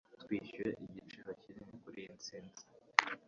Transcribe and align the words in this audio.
Twishyuye 0.21 0.71
igiciro 0.85 1.29
kinini 1.41 1.75
kuriyi 1.81 2.09
ntsinzi. 2.17 2.63